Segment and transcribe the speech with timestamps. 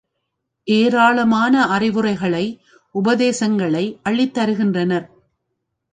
[0.67, 2.45] ஏராளமான அறிவுரைகளை
[2.95, 5.07] உபதேசங்களை அள்ளித் தருகின்றனர்.